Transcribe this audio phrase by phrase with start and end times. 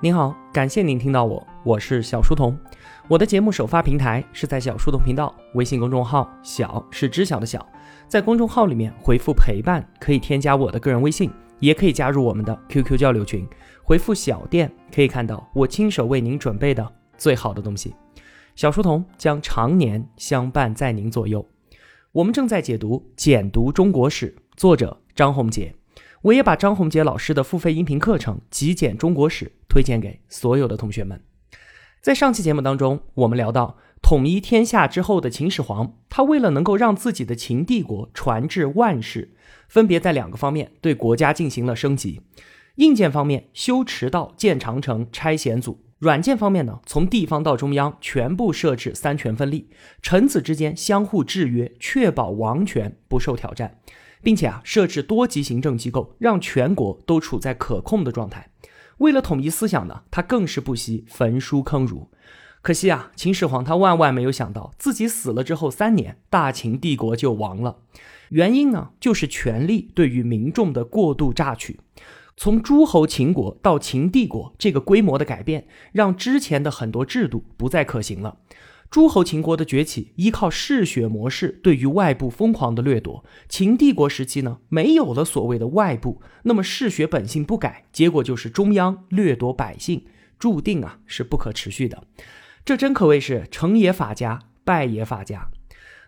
[0.00, 2.56] 您好，感谢您听到我，我是小书童。
[3.08, 7.66] 我的节目首发平台是在小书童频道微信公众号，小是知晓的小，
[8.06, 13.44] 在公众号里面回复陪伴，可以添加我的个人微信，也可以加入我们的 QQ 交流群。
[13.82, 17.92] 回复小店可以看到我亲手为您准备的最好的东西。
[18.54, 21.44] 小书童将常年相伴在您左右。
[22.12, 25.74] 我们正在解读《简读中国史》，作者张宏杰。
[26.22, 31.22] 我也把张宏杰老师的付费音频课程《极简中国史》推荐给所有的同学们。
[32.00, 39.34] 在上期节目当中，我们聊到统一天下之后的秦始皇，他为了能够让自己的秦帝国传至万世，
[39.68, 42.22] 分别在两个方面对国家进行了升级：
[42.76, 49.68] 硬件方面修驰道、建长城、拆险阻；软件方面呢，从地方到中央全部设置三权分立，
[50.00, 53.80] 臣子之间相互制约，确保王权不受挑战。
[54.20, 58.50] 并且啊，设置多级行政机构，让全国都处在可控的状态。
[58.98, 62.08] 为了统一思想呢，他更是不惜焚书坑儒。
[62.60, 67.78] 可惜啊，秦始皇他万万没有想到，自己死了之后三年，大秦帝国就亡了。
[68.30, 71.80] 原因呢，就是权力对于民众的过度榨取。
[72.36, 78.38] 从诸侯秦国到秦帝国这个规模的改变，让之前的很多制度不再可行了。
[78.90, 83.22] 诸侯秦国的崛起依靠嗜血模式对于外部疯狂的掠夺。
[83.48, 90.06] 秦帝国时期呢，没有了所谓的外部，那么嗜血本性不改，结果就是中央掠夺百姓，
[90.38, 92.04] 注定啊是不可持续的。
[92.64, 95.50] 这真可谓是成也法家，败也法家。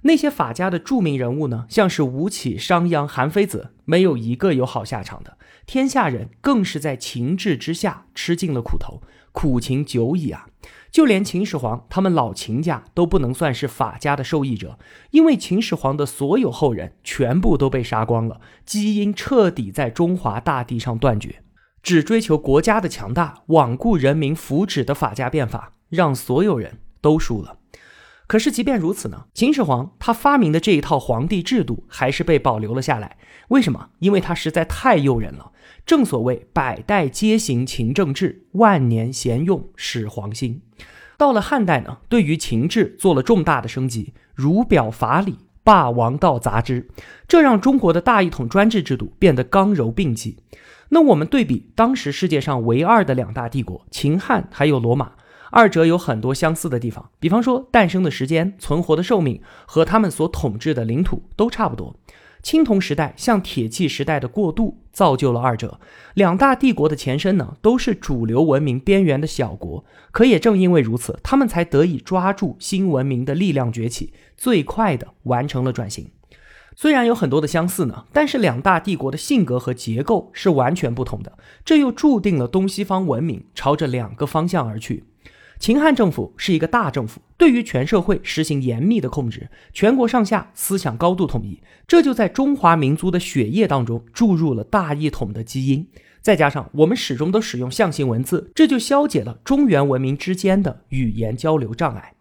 [0.02, 5.36] 那些法家的著名人物呢，像是吴起、商鞅、韩非子，没有一个有好下场的。
[5.66, 10.46] 天下人更是在秦制之下吃尽了苦头，苦情久矣啊。
[10.90, 14.78] 就连秦始皇他们老秦家都不能算是法家的受益者，
[15.12, 21.42] 因为秦始皇的所有后人全部都被杀光了，基因彻底在中华大地上断绝。
[21.82, 27.59] 只追求国家的强大、罔顾人民福祉的法家变法，让所有人都输了。
[28.30, 33.16] 可是即便如此呢，秦始皇他发明的这一套皇帝制度还是被保留了下来。
[33.48, 33.88] 为什么？
[33.98, 35.50] 因为他实在太诱人了。
[35.84, 40.62] 正所谓百代皆行秦政制，万年贤用始皇心。
[41.18, 46.88] 到了汉代呢，对于秦制做了重大的升级，儒表法理，霸王道杂之，
[47.26, 50.36] 这让中国的大一统专制制度变得刚柔并济。
[50.90, 55.14] 那我们对比当时世界上唯二的两大帝国秦汉还有罗马，
[55.50, 61.94] 二者有很多相似的地方，比方说诞生的时间、存活的寿命和他们所统治的领土都差不多。
[62.42, 65.78] 青铜时代向铁器时代的过渡，造就了二者。
[66.14, 69.84] 两大帝国的前身呢，都是主流文明边缘的小国。
[70.10, 76.10] 可也正因为如此，他们才得以抓住新文明的力量崛起，最快的完成了转型。
[76.74, 81.36] 虽然有很多的相似呢，但是两大帝国的性格和结构是完全不同的。
[81.62, 85.04] 这又注定了东西方文明朝着两个方向而去。
[85.60, 95.86] 秦汉政府是一个大政府，对于全社会实行严密的控制，全国上下思想高度统一，这就在中华民族的血液当中注入了大一统的基因。
[96.22, 102.14] 再加上我们始终都使用象形文字，这就消解了中原文明之间的语言交流障碍。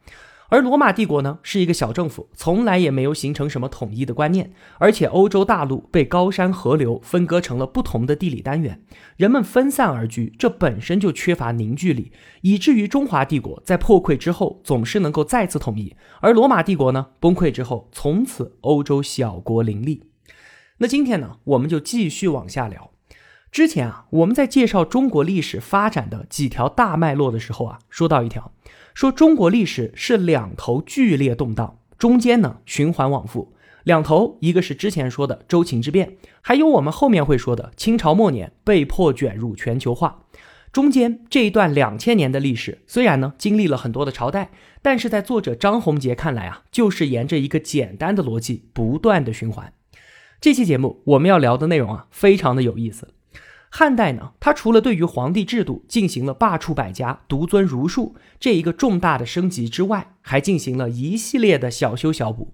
[0.49, 8.81] 而罗马帝国呢，是一个小政府，从来也没有形成什么统一的观念，而且欧洲大陆被高山河流分割成了不同的地理单元，
[9.15, 12.11] 人们分散而居，这本身就缺乏凝聚力，
[12.41, 20.03] 以至于中华帝国在破溃之后总是能够再次统一，而罗马帝国呢，崩溃之后，从此欧洲小国林立。
[20.79, 22.89] 那今天呢，我们就继续往下聊。
[23.51, 28.51] 之前啊，我们在介绍中国历史发展的几条大脉络的时候啊，说到一条。
[28.99, 33.53] 说中国历史是两头剧烈动荡，中间呢循环往复。
[33.85, 40.25] 两头，一个是之前说的周秦之变，还有我们后面会说的清朝末年被迫卷入全球化。
[40.73, 44.51] 中间这一段两千年的历史，虽然呢经历了很多的朝代，
[44.81, 49.71] 但是在作者张宏杰看来啊，就是沿着一个简单的逻辑不断的循环。
[50.41, 53.07] 这期节目我们要聊的内容啊，非常的有意思。
[53.69, 62.53] 汉代呢，它除了对于皇帝制度进行了罢黜百家、独尊儒术这一个重大的升级之外，还进行了一系列的小修小补。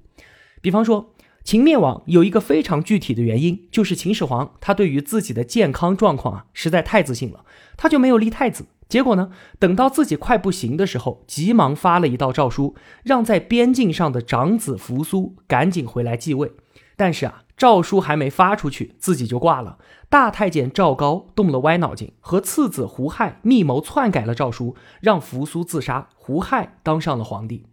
[0.62, 1.13] 比方说，
[1.44, 7.45] 秦灭亡有一个非常具体的原因，就是秦始皇他对于自己的健康状况啊实在太自信了，
[7.78, 8.66] 他就没有立太子。
[8.89, 16.51] 结果呢，等到自己快不行的时候，急忙发了一道诏书，让在边境上的长子扶苏赶紧回来继位。
[16.95, 19.78] 但是啊，诏书还没发出去，自己就挂了。
[20.15, 27.65] 大太监赵高动了歪脑筋，和次子胡亥密谋篡改了诏书，让扶苏自杀，胡亥当上了皇帝。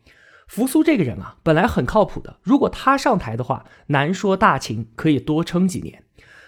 [0.48, 6.02] 扶苏这个人啊，本来很靠谱的，如果他上台的话，难说大秦可以多撑几年。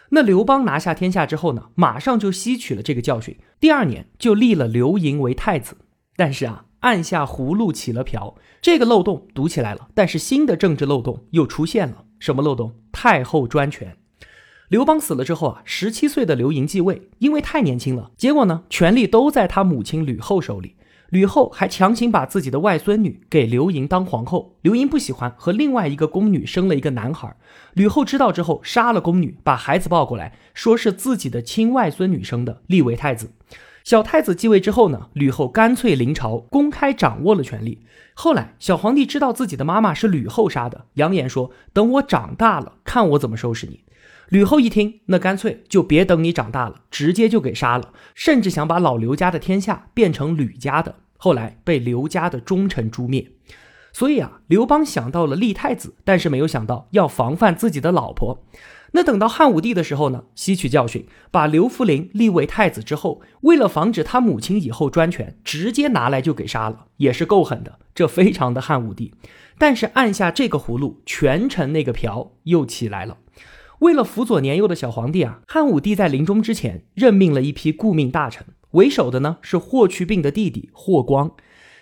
[0.09, 5.77] 那刘邦拿下天下之后呢，马上就吸取了这个教训，第二年就立了刘盈为太子。
[6.17, 12.07] 但是啊，按下葫芦起了瓢，这个漏洞堵起来了，但是新的政治漏洞又出现了。
[12.19, 12.75] 什么漏洞？
[12.91, 13.97] 太后专权。
[14.69, 20.77] 刘邦死了之后啊，十七岁的刘盈继位，因为太年轻了，结果呢，权力都在他母亲吕后手里。
[21.11, 27.37] 吕后还强行把自己的外孙女给刘盈当皇后，刘盈不喜欢，和另外一个宫女生了一个男孩。
[27.75, 33.31] 吕后知道之后，杀了宫女，把孩子抱过来，说是自己的亲外孙女生的，立为太子。
[33.85, 37.85] 小太子继位之后呢，吕后干脆临朝，公开掌握了权力。
[38.15, 43.85] 后来小皇帝知道自己的妈妈是吕后杀的，扬言说：“等我长大了，看我怎么收拾你。”
[44.29, 50.97] 吕后一听，那干脆就别等你长大了，直接就给杀了，甚至想把老刘家的天下变成吕家的。
[51.17, 53.31] 后来被刘家的忠臣诛灭，
[53.93, 58.45] 所以啊，刘邦想到了立太子，但是没有想到要防范自己的老婆。
[58.93, 69.15] 那等到汉武帝的时候呢，吸取教训，把刘弗陵立为太子之后，为了防止他母亲以后专权，直接拿来就给杀了，也是够狠的，这非常的汉武帝。
[69.59, 73.17] 但是按下这个葫芦，权臣那个瓢又起来了。
[73.85, 78.47] 为了辅佐年幼的小皇帝啊，汉武帝在临终之前任命了一批顾命大臣。
[78.71, 81.33] 为首的呢是霍去病的弟弟霍光，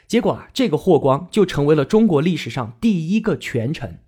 [0.09, 4.01] 结果啊，这个霍光就成为了中国历史上第一个权臣。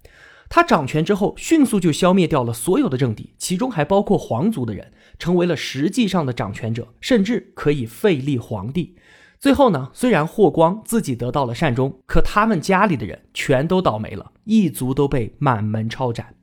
[0.50, 4.90] 他掌权之后，迅速就消灭掉了所有的政敌，其中还包括皇族的人，
[5.20, 8.97] 成为了实际上的掌权者，甚至可以废立皇帝。
[9.38, 16.35] 最后呢，虽然霍光自己得到了善终，可他们家里的人全都倒霉了，一族都被满门抄斩。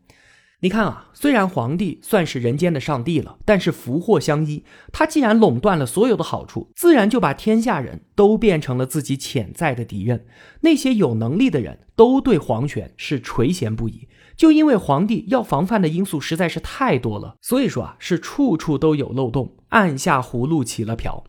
[0.63, 4.63] 你看啊，虽然皇帝算是人间的上帝了，但是福祸相依。
[4.91, 10.27] 他既然垄断了所有的好处，自然就把天下人都变成了自己潜在的敌人。
[10.59, 14.07] 那些有能力的人都对皇权是垂涎不已。
[14.35, 21.23] 就因为皇帝要防范的因素实在是太多了，所以说啊，是处处都有漏洞，按下葫芦起了瓢。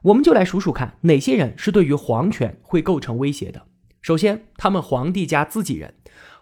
[0.00, 3.64] 我们就来数数看，哪些人是对于皇权会构成威胁的。
[4.00, 5.92] 首先，他们皇帝家自己人。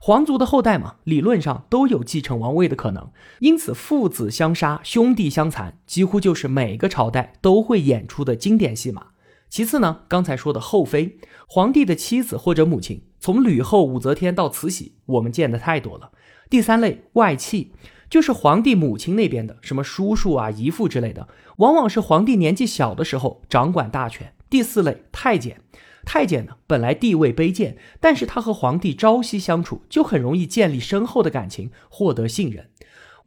[0.06, 3.10] 皇族的后代嘛，理论上都有继承王位的可能，
[3.40, 9.08] 因此父子相杀、兄弟相残，几乎就是每个朝代都会演出的经典戏码。
[9.48, 11.18] 其次呢，刚才说的后妃，
[11.48, 16.12] 皇帝的妻子或者母亲，从吕后、武则天到慈禧，我们见的太多了。
[16.48, 17.72] 第三类外戚，
[18.08, 21.26] 就是皇帝母亲那边的，什么叔叔啊、姨父之类的，
[21.56, 24.32] 往往是皇帝年纪小的时候掌管大权。
[24.48, 25.60] 第四类太监。
[26.06, 32.70] 太监呢，本来地位卑贱，但是他和皇帝朝夕相处，就很容易建立深厚的感情，获得信任。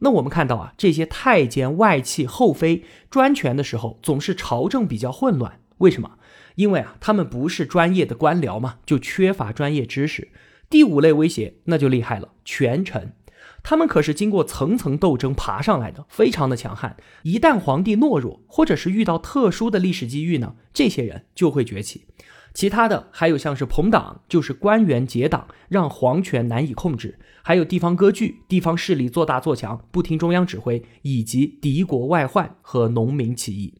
[0.00, 5.60] 那我们看到啊，这些太监、外戚、后妃专权的时候，总是朝政比较混乱。
[5.78, 6.12] 为什么？
[6.54, 10.30] 因为啊，他们不是专业的官僚嘛，就缺乏专业知识。
[10.70, 13.12] 第五类威胁那就厉害了，权臣，
[13.62, 16.96] 他们可是经过层层斗争爬上来的，非常的强悍。
[17.24, 22.06] 一旦皇帝懦弱，或者是遇到特殊的历史机遇呢，这些人就会崛起。
[22.52, 33.74] 其他的还有像是朋党，就是官员结党，让皇权难以控制；还有地方割据，地方势力做大做强，不听中央指挥，以及敌国外患和农民起义。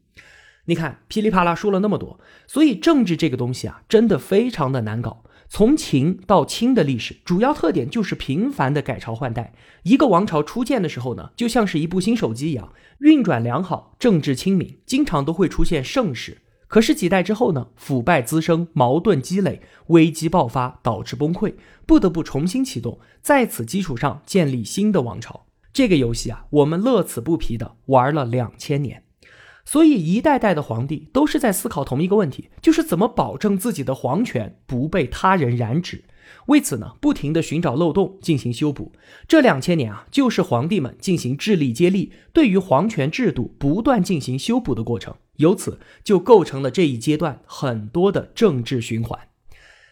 [0.66, 5.24] 你看，噼里啪啦说了那么多，所以政治这个东西啊，真的非常的难搞。
[5.48, 9.52] 从秦到清的历史，主要特点就是频繁的改朝换代。
[9.82, 16.38] 一个王朝初建的时候呢，就像是一部新手机一样，运转良好，政治清明，经常都会出现盛世。
[16.70, 17.66] 可是几代之后呢？
[17.74, 21.54] 腐败滋生，矛盾积累，危机爆发，导致崩溃，
[21.84, 25.46] 不得不重新启动，在此基础上建立新的王朝。
[25.72, 29.02] 这个游戏啊，我们乐此不疲的玩了两千年。
[29.64, 36.04] 所以一代代的皇帝都是在思考同一个问题，就是怎么保证自己的皇权不被他人染指。
[36.46, 38.92] 为此呢，不停地寻找漏洞进行修补。
[39.28, 45.14] 这两千年啊，就是皇帝们进行智力接力，对于皇权制度不断进行修补的过程。
[45.36, 49.18] 由此就构成了这一阶段很多的政治循环。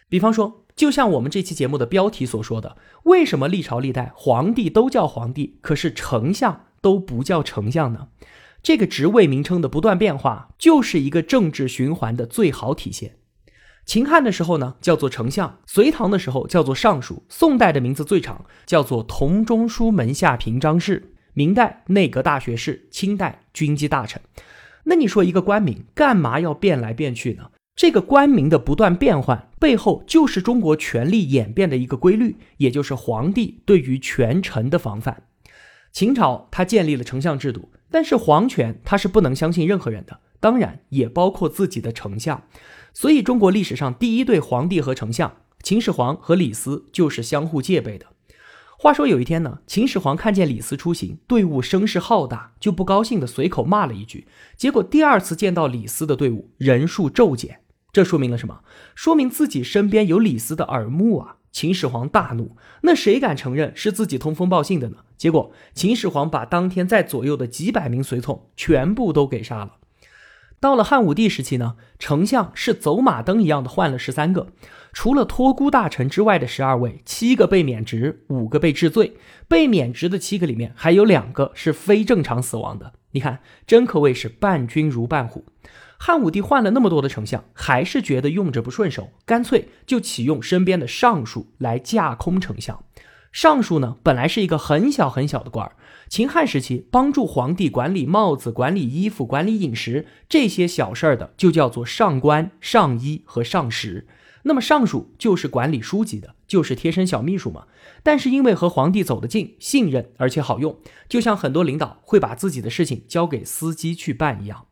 [0.07, 8.09] 比方说，就像我们这期节目的标题所说的，为什么历朝历代皇帝都叫皇帝，可是丞相都不叫丞相呢？
[8.61, 13.15] 这个职位名称的不断变化，就是一个政治循环的最好体现。
[13.89, 21.01] 秦汉的时候呢，叫做丞相；隋唐的时候叫做尚书；宋代的名字最长，叫做同中书门下平章事；
[21.33, 24.21] 明代内阁大学士；清代军机大臣。
[24.83, 27.49] 那你说一个官名干嘛要变来变去呢？
[27.75, 35.23] 这个官名的不断变换背后，就是中国权力演变的一个规律，也就是皇帝对于权臣的防范。
[35.91, 42.43] 秦朝他建立了丞相制度，但是皇权他是不能相信任何人的，当然也包括自己的丞相。
[42.93, 48.07] 所以，中国历史上第一对皇帝和丞相秦始皇和李斯就是相互戒备的。
[48.77, 54.25] 话说有一天呢，秦始皇看见李斯出行，队伍声势浩大，就不高兴的随口骂了一句。
[54.55, 57.59] 结果第二次见到李斯的队伍人数骤减，
[57.91, 58.61] 这说明了什么？
[58.95, 61.35] 说明自己身边有李斯的耳目啊！
[61.51, 64.97] 秦始皇大怒，那谁敢承认是自己通风报信的呢？
[65.17, 69.73] 结果秦始皇把当天在左右的几百名随从全部都给杀了。
[70.59, 74.47] 到了汉武帝时期呢，丞相是走马灯一样的换了十三个。
[74.91, 79.15] 除了托孤大臣之外的十二位，七个被免职，五个被治罪。
[79.47, 82.93] 被免职的七个里面，还有两个是非正常死亡的。
[83.11, 85.45] 你看，真可谓是伴君如伴虎。
[85.97, 92.83] 汉武帝换了那么多的丞相，还是觉得用着不顺手，干脆就启用身边的尚书来架空丞相。
[93.31, 95.75] 尚书呢，本来是一个很小很小的官儿，
[96.09, 104.07] 秦汉时期帮助皇帝管理帽子、管理衣服、管理饮食这些小事儿的，就叫做上官、上衣和上食。
[104.43, 107.65] 那么尚书就是管理书籍的，就是贴身小秘书嘛。
[108.01, 114.65] 但是因为和皇帝走得近，信任而且好用，就像很多领导会把自己的事情交给司机去办一样。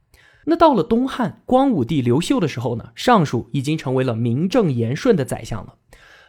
[0.46, 5.76] 那到了东汉光武帝刘秀的时候呢，尚书已经成为了名正言顺的宰相了。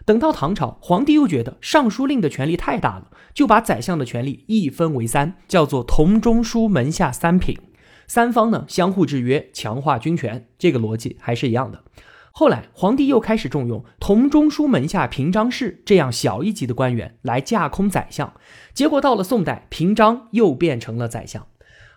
[0.08, 7.58] 等到唐朝，皇帝又觉得尚书令的权力太大了，就把宰相的权力一分为三，叫做同中书门下三品，
[8.06, 10.46] 三方呢相互制约，强化军权。
[10.58, 11.84] 这个逻辑还是一样的。
[12.32, 18.32] 后来，皇帝又开始重用同中书门下平章事这样小一级的官员来架空宰相，
[18.72, 21.46] 结果到了宋代，平章又变成了宰相。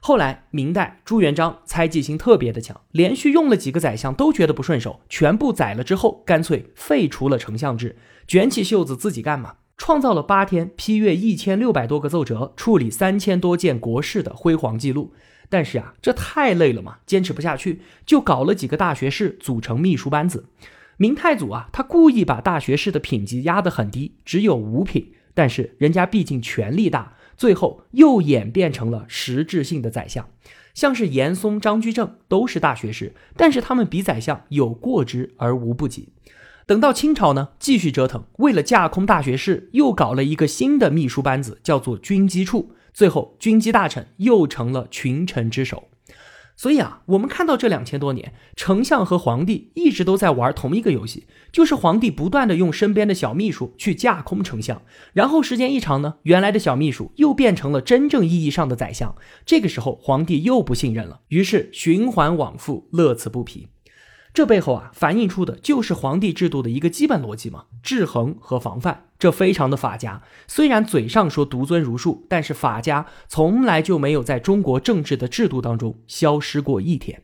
[0.03, 7.96] 后来，明代朱元璋猜忌心特别的强，连续用了几个宰相都觉得不顺手，全部宰了之后，干脆废除了丞相制，
[8.27, 15.13] 卷起袖子自己干嘛，创造了八天批阅一千六百多个奏折，处理三千多件国事的辉煌记录。
[15.50, 20.48] 但是啊，这太累了嘛，坚持不下去，就搞了几个大学士组成秘书班子。
[20.98, 25.13] 明太祖啊，他故意把大学士的品级压得很低，只有五品。
[25.34, 30.29] 但是人家毕竟权力大，最后又演变成了实质性的宰相。
[30.75, 36.10] 像是严嵩、张居正都是大学士，但是他们比宰相有过之而无不及。
[36.67, 42.75] 等到清朝呢，继续折腾，为了架空大学士，又搞了一个新的秘书班子，叫做军机处。
[42.93, 45.88] 最后，军机大臣又成了群臣之首。
[46.62, 54.80] 所以啊，我们看到这两千多年，丞相和皇帝一直都在玩同一个游戏，就是皇帝不断的用身边的小秘书去架空丞相，
[55.13, 59.15] 然后时间一长呢，原来的小秘书又变成了真正意义上的宰相。
[59.44, 63.70] 这个时候，皇帝又不信任了，于是循环往复，乐此不疲。
[64.34, 70.22] 这背后啊，反映出的就是皇帝制度的一个基本逻辑嘛，制衡和防范，这非常的法家。
[70.48, 77.24] 虽然嘴上说独尊儒术，但是法家从来就没有在中国政治的制度当中消失过一天。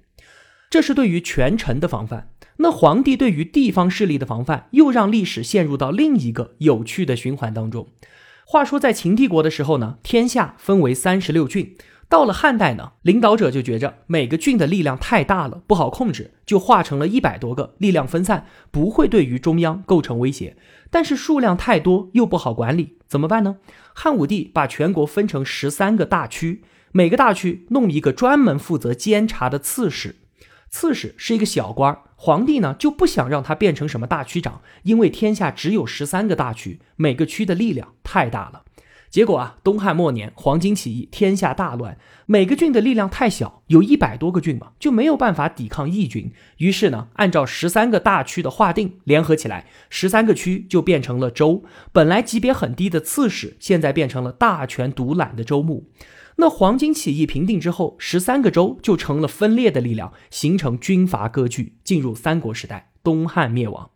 [0.69, 7.87] 这是对于权臣的防范，那皇帝对于地方势力的防范，又让历史陷入到另一个有趣的循环当中。
[8.45, 11.77] 话说在秦帝国的时候呢，天下分为三十六郡。
[12.09, 20.55] 到了汉代呢，领导者就觉着每个郡的力量太大了，不好控制，就划成了一百多个，力量分散，不会对于中央构成威胁。
[20.89, 23.57] 但是数量太多又不好管理，怎么办呢？
[23.93, 30.15] 汉武帝把全国分成十三个大区，每个大区弄一个专门负责监察的刺史。
[30.69, 38.63] 刺史是一个小官，皇帝呢就不想让他变成什么大区长，因为天下只有十三个大区，每个区的力量太大了。
[39.09, 41.97] 结果啊，东汉末年黄巾起义，天下大乱。
[42.25, 46.31] 每个郡的力量太小，有一百多个郡嘛，就没有办法抵抗义军。
[46.57, 51.63] 于是呢，按照十三个大区的划定，联合起来，十三个区就变成了州。
[51.91, 55.89] 本来级别很低的刺史，现在变成了大权独揽的州牧。
[56.39, 63.89] 那黄巾起义平定之后，十三个州就成了分裂的力量，形成军阀割据，进入三国时代，东汉灭亡。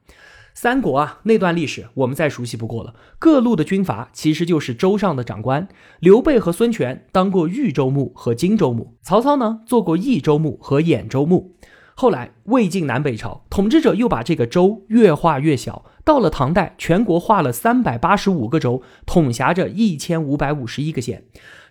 [0.61, 2.93] 三国啊，那段历史我们再熟悉不过了。
[3.17, 5.67] 各路的军阀其实就是州上的长官。
[5.99, 11.55] 刘备和孙权当过豫州牧和荆州牧，曹操呢做过益州牧和兖州牧。
[11.95, 21.23] 后来魏晋南北朝统治者又把这个州越划越小，到了唐代，全国划了三百八十五个州，统辖着一千五百五十一个县。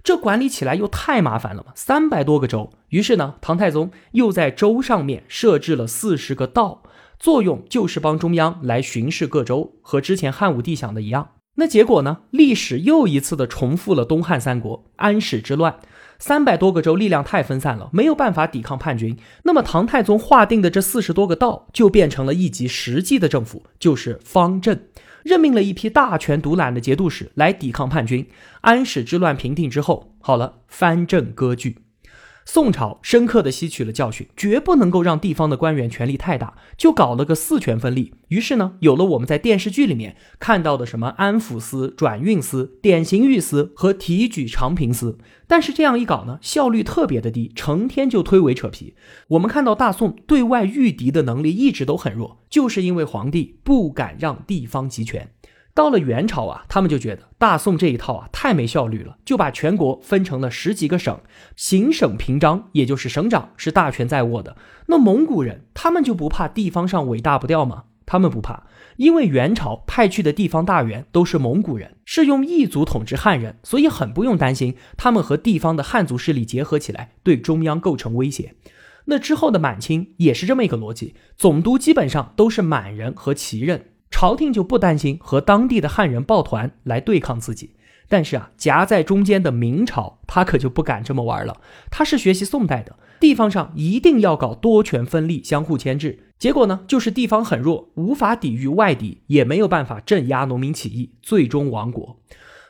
[0.03, 2.73] 这管理起来又太麻烦了嘛，三百多个州。
[2.89, 6.83] 于是呢，唐太宗又在州上面设置了四十个道。
[7.21, 11.33] 作用就是帮中央来巡视各州，和之前汉武帝想的一样。
[11.57, 12.23] 那结果呢？
[12.31, 15.79] 历史又一次的重复了东汉三国安史之乱，
[16.19, 19.15] 三百多个州力量太分散了，没有办法抵抗叛军。
[19.43, 24.89] 那么唐太宗划定的这四十多个道，就变成了一级实际的政府，就是方阵，
[25.23, 28.27] 任命了一批大权独揽的节度使来抵抗叛军。
[28.62, 31.77] 安史之乱平定之后，好了，藩镇割据。
[32.52, 38.12] 宋朝深刻的吸取了教训，绝不能够让地方的官员权力太大，就搞了个四权分立。
[38.26, 45.16] 于是呢，有了我们在电视剧里面看到的什么安抚司、转运司、典刑狱司和提举长平司。
[45.47, 48.95] 但是这样一搞呢，效率特别的低，成天就推诿扯皮。
[49.28, 55.30] 我们看到大宋对外御敌的能力一直都很弱，就是因为皇帝不敢让地方集权。
[55.73, 61.21] 到了元朝啊，他们就觉得大宋这一套啊太没效率了，就把全国分成了十几个省，
[61.57, 64.57] 行省平章，也就是省长是大权在握的。
[64.87, 67.85] 那蒙古人他们就不怕地方上尾大不掉吗？
[68.05, 68.65] 他们不怕，
[68.97, 78.57] 因为元朝派去的地方大员都是蒙古人，是用异族统治汉人，所以很不用担心他们和地方的汉族势力结合起来对中央构成威胁。
[79.05, 83.90] 那之后的满清也是这么一个逻辑，总督基本上都是满人和旗人。
[84.11, 87.71] 朝廷就不担心和当地的汉人抱团来对抗自己，
[88.09, 91.61] 但是啊，夹在中间的明朝他可就不敢这么玩了。
[91.90, 96.26] 他是学习宋代的，地方上一定要搞多权分立，相互牵制。
[96.38, 102.19] 结果呢，就是地方很弱，无法抵御外敌，也没有办法镇压农民起义，最终亡国。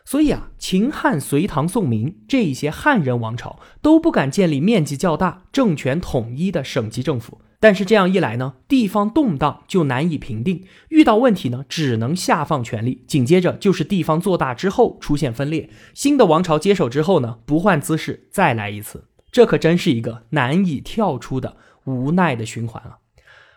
[0.04, 7.40] 所以啊，秦汉、隋唐、宋、明这一些汉人王朝都不敢建立面积较大、政权统一的省级政府。
[7.62, 13.05] 但是这样一来呢，地方动荡就难以平定，遇到问题呢，只能下放权力。
[13.07, 22.97] 紧接着就是地方做大之后出现分裂，新的王朝接手之后呢，不换姿势再来一次，这可真是一个难以跳出的无奈的循环啊！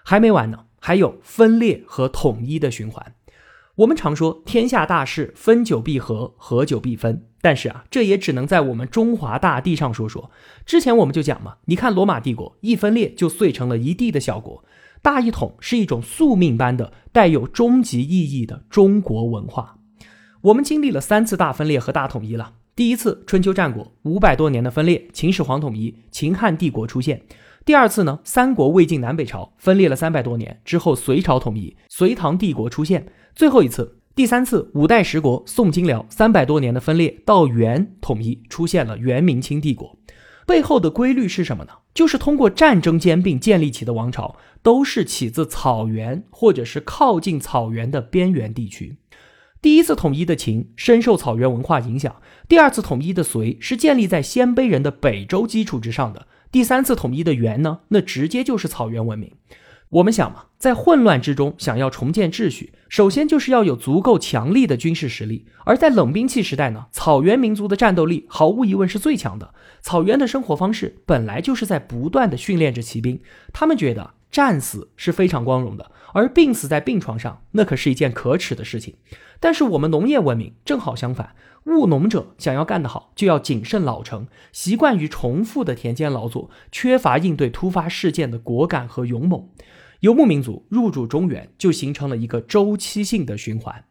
[0.04, 3.16] 还没完呢，还有分裂和统一的循环。
[3.78, 7.26] 我们常说天下大事，分久必合，合久必分。
[7.42, 10.30] 但是啊，这也只能在我们中华大地上说说。
[10.64, 14.64] 之前我们就讲嘛，你看罗马帝国一分裂就碎成了一地的小国。
[15.02, 19.80] 大一统是一种宿命般的、带有终极意义的中国文化。
[20.42, 22.54] 我们经历了三次大分裂和大统一了。
[22.76, 27.24] 第一次春秋战国五百多年的分裂，秦始皇统一，秦汉帝国出现。
[27.66, 33.08] 第二次呢，三国、魏晋南北朝分裂了三百多年之后，隋朝统一，隋唐帝国出现。
[33.34, 39.98] 最后一次，第三次五代十国宋金辽三百多年的分裂到元统一，出现了元明清帝国。
[40.46, 41.72] 背后的规律是什么呢？
[41.94, 48.98] 就是通过战争兼并建立起的王朝，都是起自草原或者是靠近草原的边缘地区。
[49.64, 52.18] 第一次统一的秦深受草原文化影响，
[52.50, 59.32] 第二次统一的隋是建立在鲜卑人的北周基础之上的，第三次统一的元呢，那直接就是草原文明。
[59.88, 65.46] 我们想嘛，在混乱之中想要重建秩序，首先就是要有足够强力的军事实力。
[65.64, 69.54] 而在冷兵器时代呢，草原民族的战斗力毫无疑问是最强的。
[69.82, 73.22] 草原的生活方式本来就是在不断的训练着骑兵，
[73.54, 78.96] 他们觉得战死是非常光荣的，而病死在病床上那可是一件可耻的事情。
[79.44, 89.50] 但是我们农业文明正好相反，务农者想要干得好，就要谨慎老成，习惯于重复的田间劳作，缺乏应对突发事件的果敢和勇猛。
[90.00, 93.84] 游牧民族入主中原，就形成了一个周期性的循环。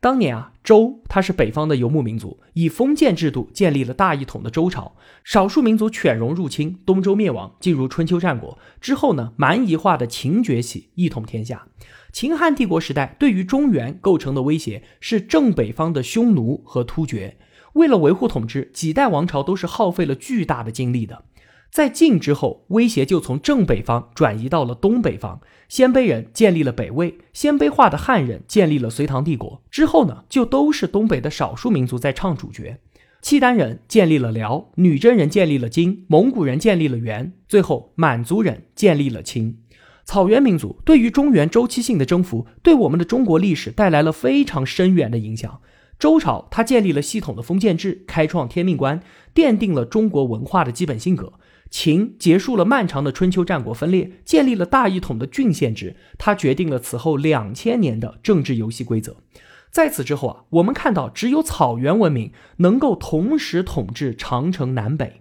[0.00, 4.94] 当年啊，周它是北方的游牧民族，以封建制度建立了大一统的周朝。
[5.24, 11.66] 少数民族犬戎入侵，东周灭亡，进入春秋战国之后呢，蛮夷化的秦崛起，一统天下。
[12.12, 17.36] 秦汉帝国时代对于中原构成的威胁是正北方的匈奴和突厥。
[17.74, 21.24] 为了维护统治，几代王朝都是耗费了巨大的精力的。
[21.70, 25.40] 在晋之后，威胁就从正北方转移到了东北方。
[25.68, 29.62] 鲜卑人建立了北魏，鲜卑化的汉人建立了隋唐帝国。
[29.70, 32.80] 之后呢，就都是东北的少数民族在唱主角。
[33.20, 39.58] 契丹人建立了辽，女真人建立了金，蒙古人建立了元，最后满族人建立了清。
[40.04, 45.60] 草原民族对于中原周期性的征服，对我们的中国历史带来了非常深远的影响。
[45.98, 49.02] 周朝它建立了系统的封建制，开创天命观，
[49.34, 51.34] 奠定了中国文化的基本性格。
[51.70, 59.16] 秦结束了漫长的春秋战国分裂，建立了大一统的郡县制，它决定了此后两千年的政治游戏规则。
[59.70, 65.20] 在此之后啊，我们看到只有草原文明能够同时统治长城南北，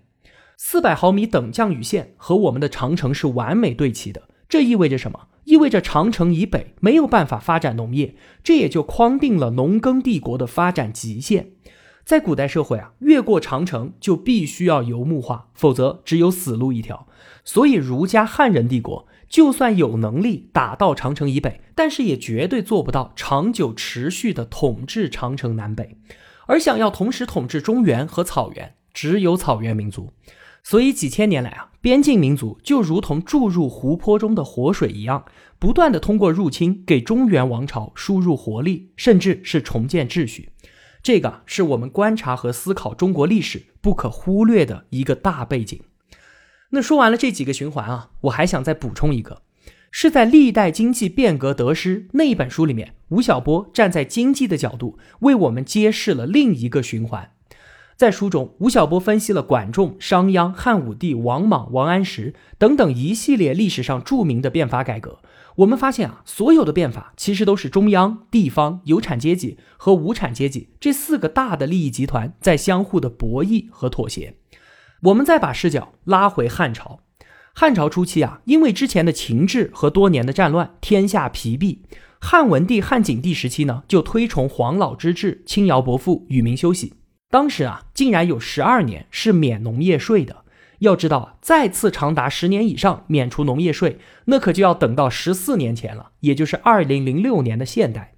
[0.56, 4.30] 四百毫米等降雨线和我们的长城是完美对齐的。
[4.48, 5.28] 这意味着什么？
[5.44, 11.52] 意味着长城以北没有办法发展农业，这也就框定了农耕帝国的发展极限。
[12.08, 17.06] 在古代社会啊，越过长城就必须要游牧化，否则只有死路一条。
[17.44, 25.98] 所以儒家汉人帝国就算有能力打到长城以北，但是也绝对做不到长久持续的统治长城南北。
[26.46, 30.14] 而想要同时统治中原和草原，只有草原民族。
[30.64, 35.26] 所以几千年来啊，边境民族就如同注入湖泊中的活水一样，
[35.60, 40.52] 不断的通过入侵给中原王朝输入活力，甚至是重建秩序。
[41.04, 45.80] 这个是我们观察和思考中国历史不可忽略的一个大背景。
[46.72, 49.42] 那说完了这几个循环啊，我还想再补充一个，
[49.90, 57.32] 是在《历代经济变革得失》那一本书里面，吴晓波站在经济的角度为我们揭示了另一个循环。
[57.96, 65.20] 在书中，吴晓波分析了管仲、商鞅、汉武帝、王莽、王安石等等一系列历史上著名的变法改革。
[65.58, 74.36] 我们发现啊，所有的变法其实都是中央、地方、有产阶级和无产阶级这四个大的利益集团在相互的博弈和妥协。
[75.02, 77.00] 我们再把视角拉回汉朝，
[77.56, 81.82] 汉朝初期啊，因为之前的秦制和多年的战乱，天下疲弊。
[82.20, 86.94] 汉文帝、汉景帝时期呢，就推崇黄老之治，轻徭薄赋，与民休息。
[87.32, 90.44] 当时啊，竟然有十二年是免农业税的。
[90.80, 98.14] 要知道，再次长达十年以上免除农业税，那可就要等到十四年前了，也就是二零零六年的现代。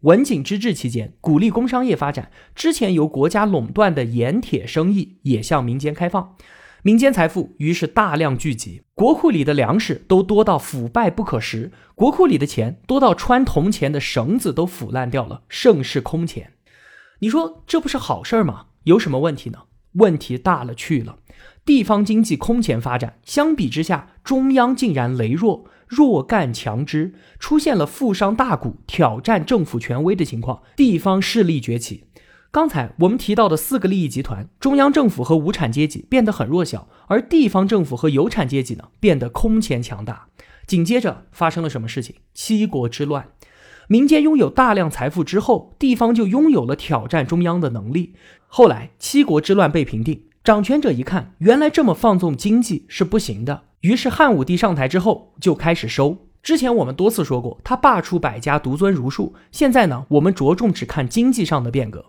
[0.00, 6.36] 文景之治期间，鼓励工商业发展，之前由国家垄断的盐铁生意也向民间开放，
[6.82, 16.52] 民间财富于是大量聚集，国库里的粮食都多到腐败不可食，国库里的钱多到穿铜钱的绳子都腐烂掉了，盛世空前。
[17.20, 18.66] 你说这不是好事儿吗？
[18.82, 19.60] 有什么问题呢？
[19.92, 21.16] 问题大了去了，
[21.64, 32.04] 地方经济空前发展，相比之下，中央竟然羸弱，弱干强支，出现了富商大贾挑战政府权威的情况，地方势力崛起。
[32.50, 40.26] 刚才我们提到的四个利益集团，中央政府和无产阶级变得很弱小，而地方政府和有产阶级呢，变得空前强大。
[40.66, 42.14] 紧接着发生了什么事情？
[42.32, 43.28] 七国之乱。
[43.88, 48.14] 民间拥有大量财富之后，地方就拥有了挑战中央的能力。
[48.46, 56.18] 后来七国之乱被平定，掌权者一看，原来这么放纵经济是不行的，于是汉武帝上台之后就开始收。
[56.42, 59.34] 之前我们多次说过，他罢黜百家，独尊儒术。
[59.50, 62.04] 现在呢，我们着重只看经济上的变革。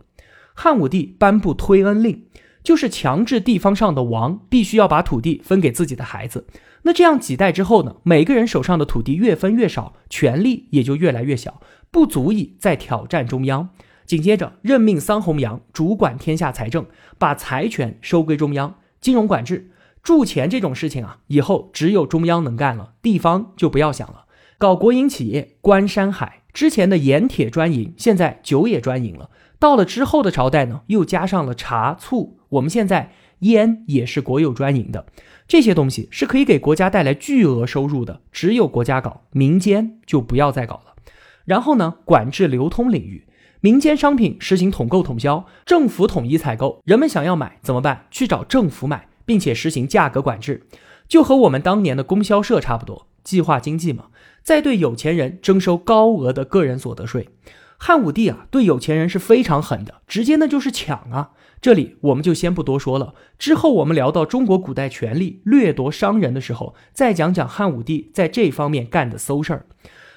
[0.54, 2.26] 汉武帝颁布推恩令，
[2.62, 6.46] 就是强制地方上的王必须要把土地分给自己的孩子。
[6.82, 7.96] 那这样几代之后呢？
[8.04, 13.70] 每个人手上的土地越分越少，权力也就越来越小，不足以再挑战中央。
[14.06, 16.86] 紧接着任命桑弘羊主管天下财政，
[17.18, 18.76] 把财权收归中央。
[19.02, 24.26] 金融管制、铸钱这种事情啊，以后只有中央能干了，地方就不要想了。
[24.58, 29.30] 搞国营企业，关山海，之前的盐铁专营，现在酒也专营了。
[29.60, 35.08] 到了之后的朝代呢，又加上了茶醋，我们现在烟也是国有专营的。
[35.48, 40.96] 这些东西是可以给国家带来巨额收入的，只有国家搞，民间就不要再搞了。
[41.44, 43.28] 然后呢，管制流通领域，
[43.62, 46.82] 民间商品实行统购统销，政府统一采购。
[46.86, 48.06] 人们想要买怎么办？
[48.12, 50.68] 去找政府买，并且实行价格管制，
[51.08, 54.06] 就和我们当年的供销社差不多，计划经济嘛。
[54.44, 57.30] 再对有钱人征收高额的个人所得税。
[57.78, 61.32] 汉武帝啊，对有钱人是非常狠的，直接那就是抢啊。
[61.60, 69.66] 这里我们就先不多说了，之后我们聊到中国古代权力掠夺商人的时候，再讲讲汉武帝在这方面干的馊事儿。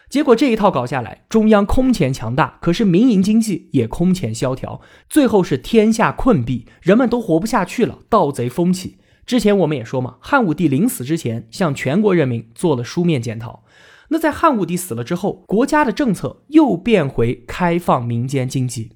[0.09, 8.97] 结果这一套搞下来，中央空前强大，可是民营经济也空前萧条，最后是天下困弊，人们都活不下去了，盗贼风起。
[9.27, 13.65] 之前我们也说嘛，汉武帝临死之前向全国人民做了书面检讨。
[14.09, 18.93] 那在汉武帝死了之后，国家的政策又变回开放民间经济。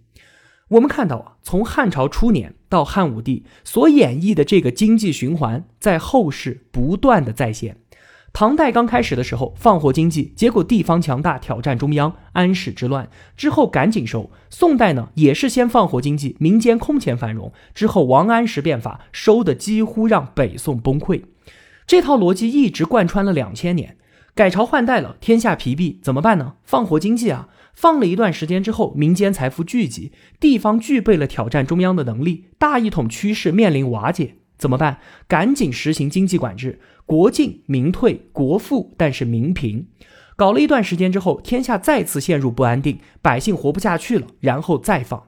[0.68, 7.81] 我们看到啊，从汉朝初年到汉武帝所演绎的这个经济循环，在后世不断的再现。
[8.32, 14.30] 唐代刚开始的时候放火经济，结果地方强大挑战中央，安史之乱之后赶紧收。
[14.48, 21.22] 宋代呢，也是先放火经济，民间空前繁荣，之后王安石变法，收的几乎让北宋崩溃。
[21.86, 23.96] 这套逻辑一直贯穿了两千年。
[24.34, 26.54] 改朝换代了，天下疲弊，怎么办呢？
[26.64, 27.48] 放火经济啊！
[27.74, 34.98] 放了一段时间之后，民间财富聚集，地方具备了挑战中央的能力，大一统趋势面临瓦解，怎么办？
[35.26, 39.88] 赶紧实行经济管制，国进民退，国富但是民贫。
[40.36, 45.24] 搞了一段时间之后，天下再次陷入不安定，百姓活不下去了，然后再放。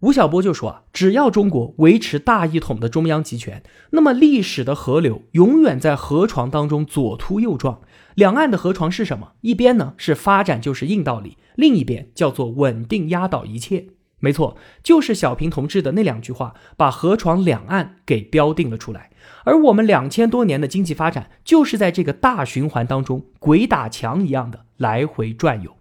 [0.00, 7.80] 吴晓波就说啊，只要中国维持大一统的中央集权，那么历史的河流永远在河床当中左突右撞。
[8.16, 9.34] 两岸的河床是什么？
[9.42, 13.86] 一边呢是发展就是硬道理，另一边叫做稳定压倒一切。
[14.24, 19.10] 没错，就是小平同志的那两句话，把河床两岸给标定了出来。
[19.42, 25.76] 而我们两千多年的经济发展，就是在这个大循环当中鬼打墙一样的来回转悠。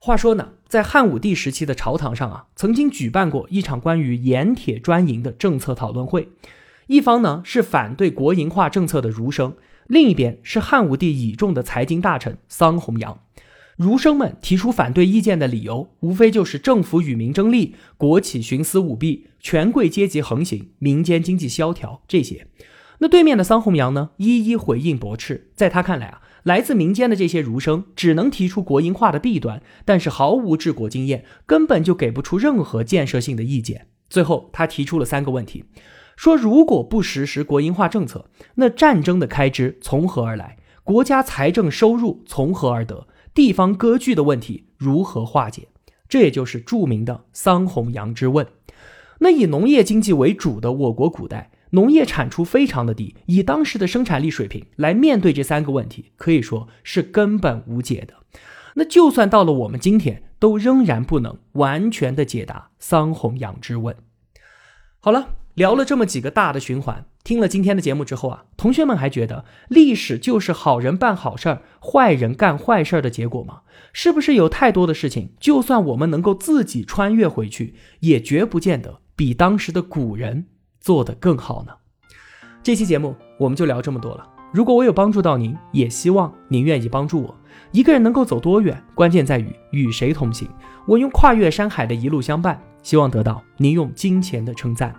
[0.00, 6.30] 话说呢，在汉武帝时期的朝堂上啊，曾经举办过一场关于盐铁专营的政策讨论会，
[6.88, 9.54] 一方呢是反对国营化政策的儒生。
[9.86, 13.20] 另一边是汉武帝倚重的财经大臣桑弘羊，
[13.82, 22.46] 儒生们提出反对意见的理由，无非就是政府与民争利、国企徇私舞弊、权贵阶级横行、民间经济萧条这些。
[23.00, 25.50] 那对面的桑弘羊呢，一一回应驳斥。
[25.56, 33.88] 在他看来啊，来自民间的这些儒生只能提出国营化的弊端，但是毫无治国经验，根本就给不出任何建设性的意见。
[34.08, 35.64] 最后，他提出了三个问题，
[36.14, 40.58] 说如果不实施国营化政策，那战争的开支从何而来？
[40.84, 43.08] 国家财政收入从何而得？
[43.34, 45.68] 地方割据的问题如何化解？
[46.08, 48.46] 这也就是著名的桑弘羊之问。
[49.20, 58.14] 那以农业经济为主的我国古代，农业产出非常的低，以当时的生产力水平来面对这三个问题，可以说是根本无解的。
[58.74, 63.96] 那就算到了我们今天，都仍然不能完全的解答桑弘羊之问。
[64.98, 73.60] 好了，聊了这么几个大的循环，听了今天的节目之后啊，同学们还觉得历史就是好人办好事儿，坏人干坏事儿的结果吗？
[73.92, 80.46] 是不是有太多的事情，就算我们能够自己穿越回去，也绝不见得比当时的古人
[80.80, 81.72] 做得更好呢？
[82.62, 84.26] 这期节目我们就聊这么多了。
[84.54, 87.34] 如果我有帮助到您，也希望您愿意帮助我。
[87.72, 90.48] 一个人能够走多远，关键在于与谁同行。
[90.86, 94.94] 我用跨越山海的一路相伴，希望得到您用金钱的称赞。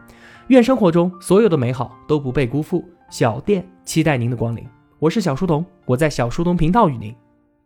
[0.48, 2.84] 愿生活中所有的美好都不被辜负。
[3.10, 4.68] 小店期待您的光临。
[5.00, 7.16] 我是小书童，我在小书童频道与您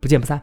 [0.00, 0.40] 不见不散。